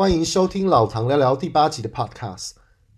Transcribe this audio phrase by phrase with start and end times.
[0.00, 2.52] 欢迎收听老唐聊聊第八集的 Podcast。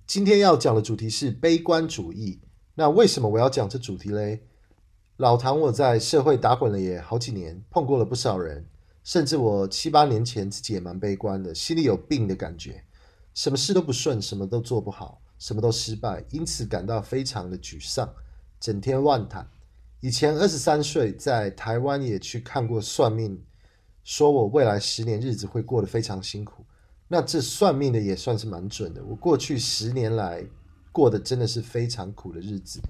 [0.07, 2.41] 今天要讲的主题是悲观主义。
[2.77, 4.45] 那为什么我要讲这主题嘞？
[5.17, 8.65] 老唐我在社会打滚了也好几年，碰过了不少人，
[9.03, 12.85] 甚至我七八年前自己也蛮悲观的，心里有病的感觉，
[13.35, 18.09] 什么事都不顺，什么都做不好，什么都失败，因此感到非常的沮丧，
[18.61, 19.45] 整天乱谈。
[19.99, 23.43] 以前二十三岁，在台湾也去看过算命，
[24.05, 26.65] 说我未来十年日子会过得非常辛苦。
[27.13, 29.05] 那这算命的也算是蛮准的。
[29.05, 30.43] 我过去十年来
[30.91, 32.81] 过得真的是非常苦的日子，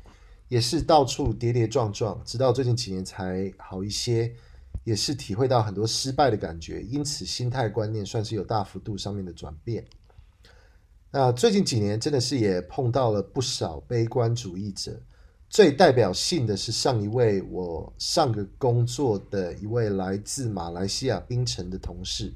[0.49, 4.33] 也是到处跌跌撞撞，直到最近几年才好一些，
[4.85, 9.85] 也是体会到很多失败的感觉，因此心态观念算是有大幅度上面的转变。
[11.11, 15.03] 那最近几年真的是也碰到了不少悲观主义者。
[15.51, 22.33] 最代表性的是上一位我上个工作的一位来自马来西亚槟城的同事。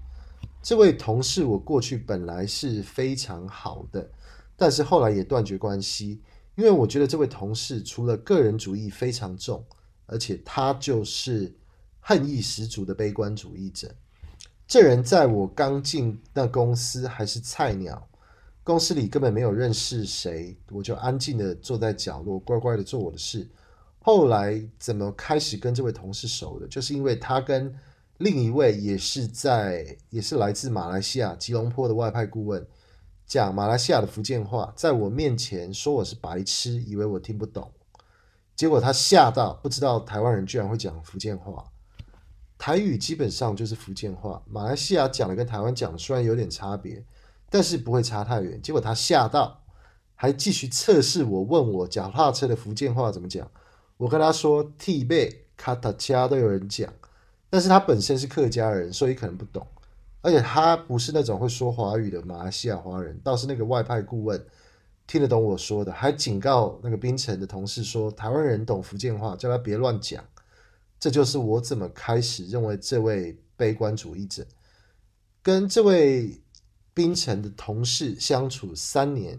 [0.67, 4.11] 这位同事我过去本来是非常好的，
[4.57, 6.21] 但是后来也断绝关系，
[6.57, 9.65] 因为我觉得这位同事除了个人主义非常重，
[10.07, 11.55] 而且他就是
[12.01, 13.95] 恨意十足的悲观主义者。
[14.67, 18.05] 这人在我刚进那公司还是菜鸟。
[18.65, 23.49] 公司里根本没有认识谁，我就安静的坐在角落，乖乖的做我的事。
[24.01, 26.67] 后来怎么开始跟这位同事熟的？
[26.67, 27.73] 就是因为他跟
[28.19, 32.67] 另一位也是在，也是来自马来西亚吉隆坡的外派顾问，
[33.27, 37.71] 讲马来西亚的福建话，在我面前说我是白痴，以为我听不懂。
[38.55, 41.65] 结果他吓到，不知道台湾人居然会讲福建话。
[42.59, 47.05] 台语基本上就是福建话，马来西亚讲的跟台湾讲的虽然有点差别。
[47.49, 48.61] 但是不会差太远。
[48.61, 49.63] 结果他吓到，
[50.17, 53.49] 还继续测试我，问我脚踏车的福建话怎么讲。
[53.97, 56.93] 我跟他说 “T 背卡塔加”都有人讲，
[57.57, 59.67] 但是他本身是客家人，所以可能不懂。
[60.21, 64.39] 而且他不是那种会说华语的马来西亚华人，倒是那个外派顾问
[65.07, 70.23] 听得懂我说的，还警告那个槟城的同事说：“台湾人懂福建话，叫他别乱讲。”
[71.01, 74.47] 这就是我怎么开始认为这位悲观主义者
[75.43, 76.39] 跟这位。
[76.97, 79.39] 槟城的同事相处三年，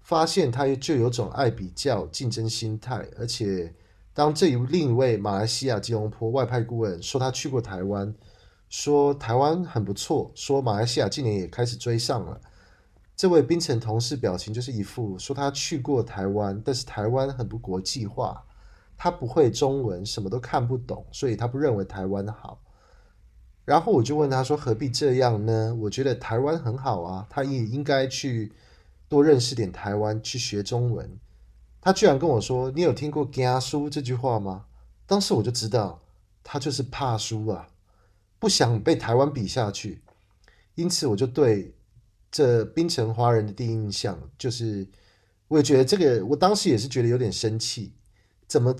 [0.00, 3.06] 发现他就有种爱比较、竞争心态。
[3.18, 3.70] 而且，
[4.14, 8.14] 当这一另一位马来西亚吉隆坡外派顾问说他去过台湾，
[8.68, 12.40] 说台湾很不错，说马来西亚今年也开始追上了。
[13.16, 18.42] 这位槟城同事表情就是一副说他去过台湾，但是台湾很不国际化，
[18.96, 22.60] 他不会中文，什么都看不懂，所以他不认为台湾好。
[23.64, 25.74] 然后我就问他说：“何必这样呢？
[25.80, 28.52] 我觉得台湾很好啊，他也应该去
[29.08, 31.08] 多认识点台湾，去学中文。”
[31.82, 34.64] 他居然跟我说：“你有听过‘家输’这句话吗？”
[35.04, 36.00] 当时我就知道
[36.44, 37.68] 他就是怕输啊，
[38.38, 40.00] 不想被台湾比下去。
[40.76, 41.74] 因此，我就对
[42.30, 44.86] 这槟城华人的第一印象就是，
[45.48, 47.92] 我也觉得这个，我当时也是觉得有点生气，
[48.46, 48.74] 怎么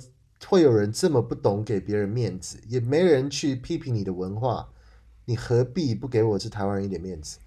[0.47, 4.69] 会有人这么不懂给别人面子，也没人去批评你的文化。
[5.25, 7.39] 你何必不给我这台湾人一点面子？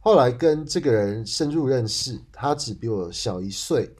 [0.00, 3.90] 后来跟这个人深入认识，他只比我小一岁，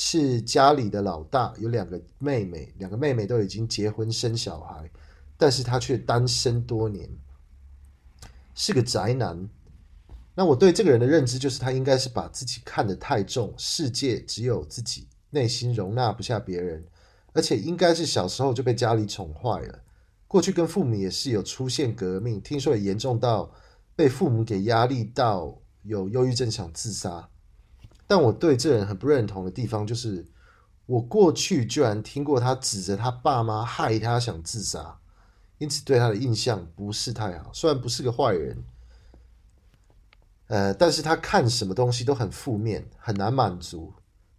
[0.00, 4.88] 是家里的老大，有两个妹妹，两个妹妹都已经结婚生小孩，
[5.36, 7.10] 但是他却单身多年，
[8.54, 9.48] 是个宅男。
[10.36, 16.84] 那我对这个人的认知就是，他应该是把自己看得太重，世界只有自己，内心容纳不下别人，
[17.32, 19.80] 而且应该是小时候就被家里宠坏了。
[20.28, 23.52] 过去跟父母也是有出现革命，听说也严重到
[23.96, 27.28] 被父母给压力到有忧郁症想自杀。
[28.08, 30.26] 但我对这人很不认同的地方就是，
[30.86, 34.98] 我过去居然听过他指责他爸妈害他想自杀，
[35.58, 37.52] 因此对他的印象不是太好。
[37.52, 38.64] 虽然不是个坏人，
[40.46, 43.92] 呃，但是他看什么东西都很负面，很难满足，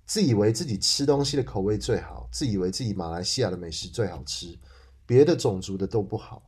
[0.05, 4.57] 自以为自己吃东西的口味最好，自以为自己马来西亚的美食最好吃。
[5.05, 6.41] 别的种族的都不好，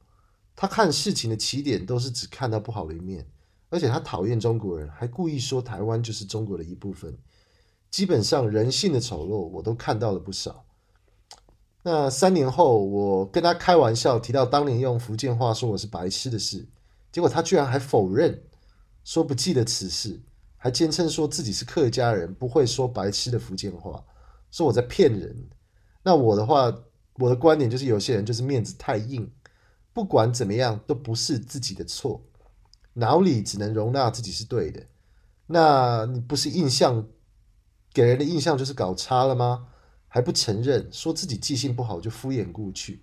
[0.56, 3.28] 他看事情的起点都是只看到不好的一面，
[3.72, 7.18] 而且他讨厌中国人，还故意说台湾就是中国的一部分。
[7.90, 10.64] 基本上人性的丑陋我都看到了不少。
[11.82, 16.64] 那三年后，我跟他开玩笑提到当年用福建话说我是白痴的事，
[17.12, 18.40] 结果他居然还否认，
[19.04, 20.22] 说不记得此事，
[20.56, 24.04] 还坚称说自己是客家人，不会说白痴的福建话，
[24.52, 25.36] 说我在骗人。
[26.04, 26.72] 那我的话。
[27.16, 29.30] 我的观点就是，有些人就是面子太硬，
[29.94, 32.20] 不管怎么样都不是自己的错，
[32.94, 34.86] 脑里只能容纳自己是对的。
[35.48, 37.08] 那你不是印象
[37.94, 39.68] 给人的印象就是搞差了吗？
[40.08, 43.02] 还不承认，说自己记性不好就敷衍过去。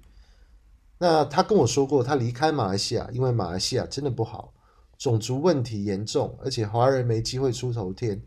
[0.99, 4.53] 那他跟我说过，他离开马来西亚，因为马来西亚真的不好。
[4.99, 8.21] 种族问题严重，而且华人没机会出头天。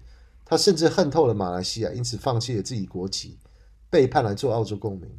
[0.45, 3.37] 他甚至恨透了马来西亚，因此放弃了自己国籍，
[3.89, 5.09] 背叛来做澳洲公民。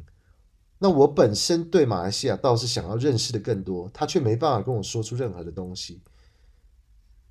[0.79, 6.01] 那我本身对马来西亚倒是想要认识的更多，他却没办法跟我说出任何的东西。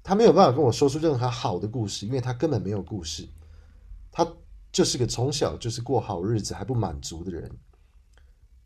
[0.03, 3.29] 他没有办法跟我说出任何好的故事，因为他根本没有故事。
[4.11, 4.27] 他
[4.73, 7.51] 就是个从小就是过好日子还不满足的人。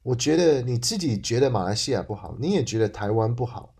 [0.02, 3.74] 我觉得你自己觉得马来西亚不好，你也觉得台湾不好，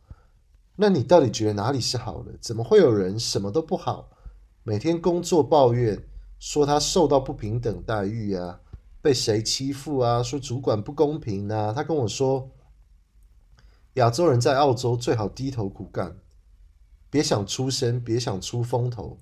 [0.75, 2.33] 那你到底觉得哪里是好的？
[2.41, 4.11] 怎么会有人什么都不好，
[4.65, 6.03] 每天工作抱怨，
[6.39, 8.61] 说他受到不平等待遇啊，
[9.01, 11.73] 被谁欺负啊，说主管不公平啊？
[11.73, 12.51] 他跟我说，
[13.95, 16.17] 亚洲人在澳洲最好低头苦干。
[17.09, 19.19] 别想出声，别想出风头，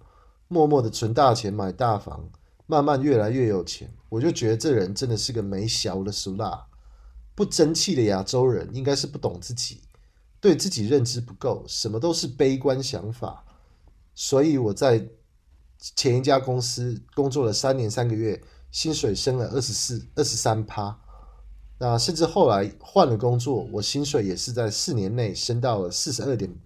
[0.48, 2.28] 默默的存大钱买大房，
[2.66, 3.92] 慢慢越来越有钱。
[4.08, 6.66] 我就觉得这人真的是个没小的俗辣，
[7.34, 9.82] 不争气的亚洲人，应该是不懂自己，
[10.40, 13.44] 对自己认知不够，什么都是悲观想法。
[14.14, 15.08] 所以我在
[15.96, 18.40] 前一家公司工作了三年三个月，
[18.70, 20.98] 薪水升了二十四、二十三趴。
[21.78, 26.56] 那甚至后来换了工作，我薪水也是在四年内升到了四十二点。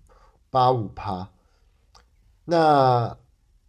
[0.50, 1.30] 八五趴，
[2.46, 3.16] 那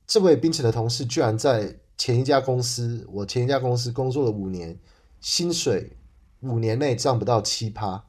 [0.07, 4.79] 这位冰城的同事居然在前一家公司，我前一家公司工作了五年，
[5.19, 5.97] 薪水
[6.39, 8.05] 五年内涨不到七趴，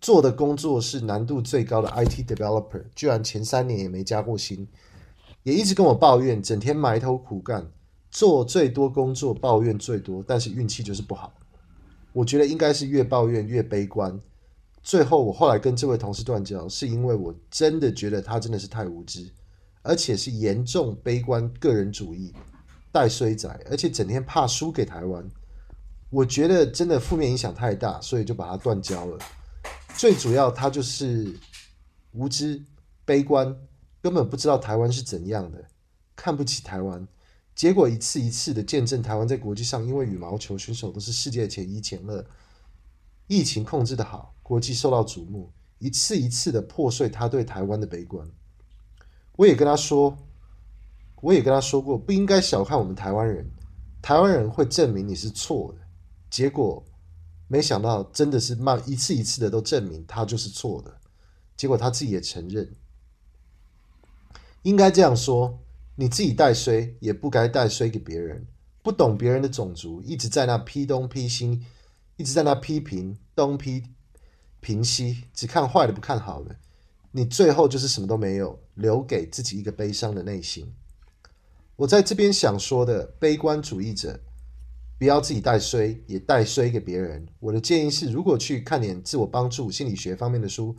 [0.00, 4.68] 做的工作是难度最高的 IT developer，居然前三年也没加过薪，
[5.42, 7.68] 也一直跟我抱怨，整天埋头苦干，
[8.10, 11.32] 做最多工作，抱怨最多，但是运气就是不好。
[12.12, 14.20] 我觉得应该是越抱怨越悲观。
[14.84, 19.26] 最后，我后来跟这位同事断交，是因为我真的觉得他真的是太无知，
[19.80, 22.34] 而且是严重悲观个人主义、
[22.92, 25.26] 带衰仔，而且整天怕输给台湾。
[26.10, 29.18] 我觉得真的负面影响太大，所以就把他断交了。
[29.96, 31.34] 最主要，他就是
[32.12, 32.62] 无知、
[33.06, 33.56] 悲观，
[34.02, 35.64] 根本不知道台湾是怎样的，
[36.14, 37.08] 看不起台湾。
[37.54, 42.24] 结果一次一次的见证台湾在国际上，因为羽毛球选手都是世界前一前二，
[43.26, 44.34] 疫情控制的好。
[44.42, 48.28] 国际受到瞩目，一次一次的破碎他对台湾的悲观。
[49.36, 50.16] 我也跟他说，
[51.22, 53.50] 我也跟他说过，不应该小看我们台湾人，
[54.02, 55.80] 台湾人会证明你是错的。
[56.28, 56.84] 结果
[57.48, 60.94] 没想到，真的是慢一次一次的都证明他就是错的。
[61.56, 62.70] 结果他自己也承认，
[64.62, 65.58] 应该这样说：
[65.94, 68.46] 你自己带衰，也不该带衰给别人。
[68.82, 71.62] 不懂别人的种族，一直在那批东批西，
[72.16, 73.84] 一直在那批评东批。
[74.60, 76.56] 评西，只看坏的不看好的，
[77.10, 80.72] 你最后就是什么都没有，留给自己一个悲伤的内心。
[81.76, 84.18] 我在这边想说的，悲观主义者
[84.98, 87.28] 不要自己带衰，也带衰给别人。
[87.40, 90.74] 我的建议是，如果去看点自我帮助、心理学方面的书，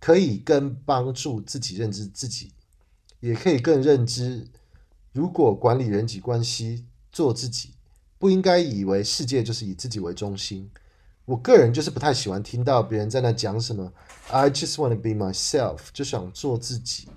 [0.00, 2.50] 可以更帮助自己认知自己，
[3.20, 4.48] 也可以更认知，
[5.12, 7.74] 如果管理人际关系，做自己，
[8.18, 10.70] 不应该以为世界就是以自己为中心。
[11.24, 13.92] 我个人就是不太喜欢听到别人在那讲什么
[14.30, 17.08] ，I just want to be myself，就想做自己。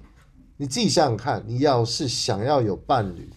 [0.58, 3.30] 你自己想想看，你要是想要有伴侣，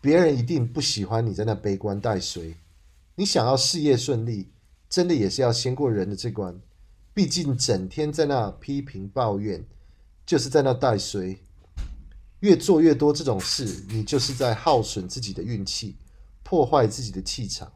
[0.00, 2.54] 别人一定不喜欢你在那悲观带衰。
[3.16, 4.48] 你想要事业顺利，
[4.88, 6.58] 真的也是要先过人的这关。
[7.12, 9.64] 毕竟整天在那批评抱怨，
[10.24, 11.36] 就是在那带衰。
[12.40, 15.96] 越做越多这种事，你就是在耗损自己的运气，
[16.44, 17.72] 破坏自己的气场。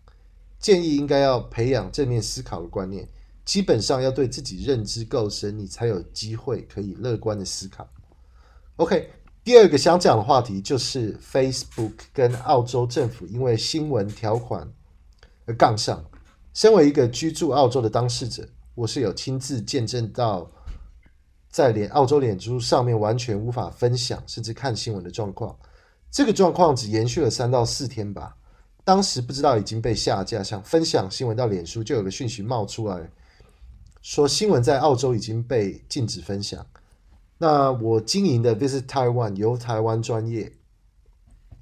[0.60, 3.08] 建议应该要培养正面思考的观念，
[3.44, 7.88] 基本上要对自己认知够深，你才有机会可以乐观的思考。
[8.76, 9.08] OK，
[9.42, 14.68] 第二个想讲的话题就是 Facebook 跟澳洲政府因为新闻条款
[15.46, 16.04] 而杠上。
[16.54, 20.50] 身为一个居住澳洲的当事者，我是有亲自见证到，
[21.48, 25.56] 在脸澳洲脸书上面完全无法分享甚至看新闻的状况。
[26.10, 28.36] 这个状况只延续了三到四天吧。
[28.88, 33.10] 当时不知道已经被下架，想分享新闻到脸书，就有个讯息冒出来，
[34.00, 36.66] 说新闻在澳洲已经被禁止分享。
[37.36, 40.50] 那我经营的 Visit Taiwan 由台湾专业，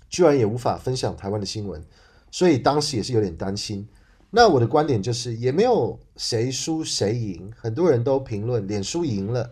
[0.08, 1.84] 居然也无法分享台湾的新闻，
[2.30, 3.88] 所以当时也是有点担心。
[4.30, 9.50] 那我的观点就是，也没有谁输谁赢，很多人都评论脸书赢了，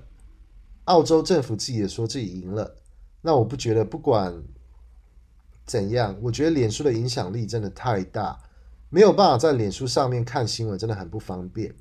[0.85, 2.77] 澳洲政府自己也说自己赢了。
[3.21, 4.45] 那我不觉得，不管。
[5.67, 6.17] 怎样？
[6.21, 8.39] 我觉得脸书的影响力真的太大，
[8.91, 11.75] 没有办法在脸书上面看新闻，真的很不方便。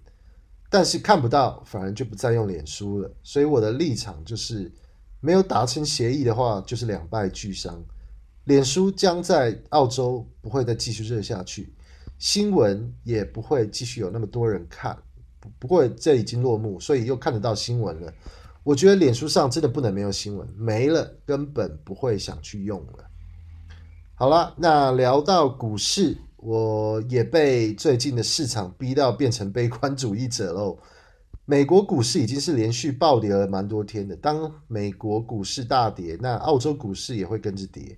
[0.70, 3.12] 但是看不到，反而就不再用脸书了。
[3.22, 4.72] 所以我的立场就是，
[5.20, 7.84] 没有达成协议的话，就是两败俱伤。
[8.46, 11.74] 脸书将在澳洲不会再继续热下去，
[12.18, 14.98] 新闻也不会继续有那么多人看。
[15.60, 18.14] 不过这已经落幕，所以又看得到新闻了。
[18.64, 23.06] 我觉得脸书上真的不能没有新闻，没了根本不会想去用了。
[24.16, 30.78] 好了，那聊到股市，我也被最近的市场逼到变成悲观主义者喽。
[31.46, 37.98] 美国股市已经是连续暴跌了蛮多天的，当美国股市大跌，那澳洲股市也会跟着跌。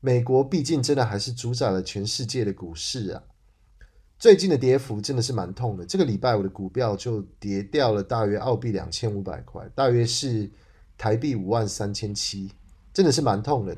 [0.00, 3.22] 美国毕竟真的还是主宰了全世界的股市啊。
[4.18, 10.50] 最近的跌幅真的是蛮痛的，这个礼拜我的股票就跌掉了大约澳币两千五百块，大约是
[10.96, 12.50] 台币五万三千七，
[12.94, 13.76] 真的是蛮痛的。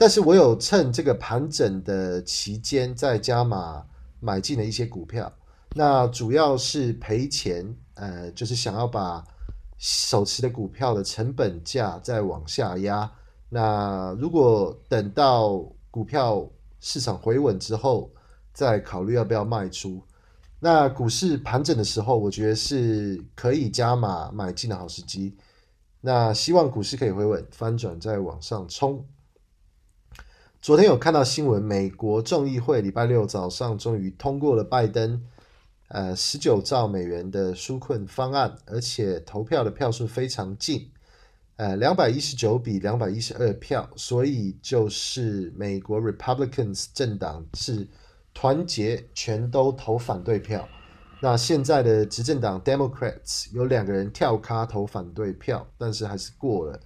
[0.00, 3.84] 但是我有趁这个盘整的期间，再加码
[4.18, 5.30] 买进了一些股票。
[5.74, 9.22] 那主要是赔钱，呃，就是想要把
[9.76, 13.12] 手持的股票的成本价再往下压。
[13.50, 16.48] 那如果等到股票
[16.80, 18.10] 市场回稳之后，
[18.54, 20.02] 再考虑要不要卖出。
[20.58, 25.36] 那股市盘整的时候，我觉得是可以加码买进的好时机。
[26.00, 29.04] 那希望股市可以回稳，翻转再往上冲。
[30.62, 35.18] 昨天有看到新闻，美国众议会礼拜六早上终于通过了拜登
[35.88, 40.86] 呃十九兆美元的纾困方案，而且投票的票数非常近，
[41.56, 47.88] 呃两百一十九比两百一十二票，所以就是美国 Republicans 政党是
[48.34, 50.68] 团结全都投反对票，
[51.22, 56.78] 那现在的执政党 Democrats 有两个人跳咖投反对票，但是还是过了，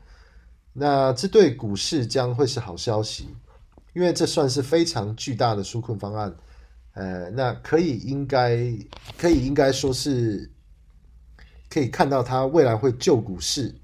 [0.73, 3.35] 那这对股市将会是好消息。
[3.94, 6.36] 因为这算是非常巨大的纾困方案，
[6.94, 8.58] 呃，那可以应该
[9.16, 10.50] 可以应该说是
[11.70, 13.74] 可以看到它未来会救股市。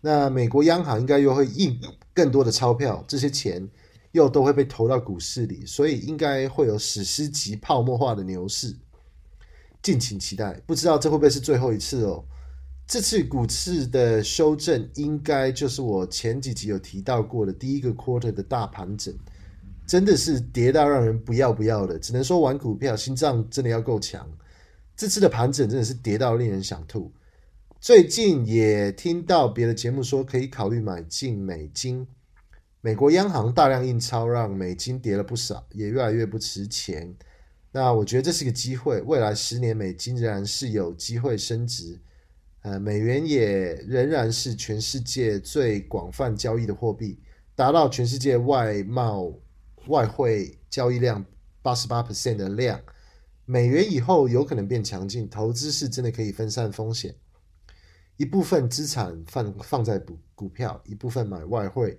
[0.00, 1.78] 那美国央行应该又会印
[2.12, 3.68] 更多的钞票，这些钱
[4.10, 8.74] 又都会被投到股市里，所以应该会有史诗级泡沫化的牛市，
[9.82, 10.60] 敬请期待。
[10.66, 12.24] 不知道这会不会是最后一次哦？
[12.86, 19.14] 这次股市的修正应该就是我前几集有提到过的第一个 quarter 的大盘整。
[19.86, 24.26] 真的是跌到让人不要不要的，只能说玩股票心脏真的要够强。
[24.96, 27.12] 这次的盘整真的是跌到令人想吐。
[27.80, 32.06] 最近也听到别的节目说可以考虑买进美金。
[32.80, 37.14] 美国央行大量印钞，让美金跌了不少，也越来越不值钱。
[37.72, 41.98] 那我觉得这是个机会，未来十年美金仍然是有机会升值。
[42.62, 47.18] 呃，美元也仍然是全世界最广泛交易的货币，
[47.56, 49.32] 达到全世界外贸。
[49.86, 51.24] 外汇交易量
[51.60, 52.80] 八十八 percent 的量，
[53.44, 57.14] 美元以后有可能变强劲，投资是真的可以分散风险，
[58.16, 61.98] 一部分资产放放在股股票，一部分买外汇，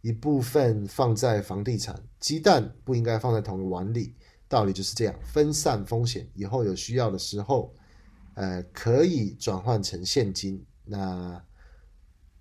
[0.00, 1.94] 一部分放在房地产。
[2.20, 4.14] 鸡蛋不应该放在同一个碗里，
[4.48, 7.74] 道理就是这样，分散风险，以后有需要的时候，
[8.34, 10.64] 呃，可以转换成现金。
[10.84, 11.42] 那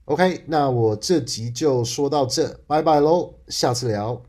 [0.06, 4.22] OK，那我这集就说到这，拜拜喽，下次聊。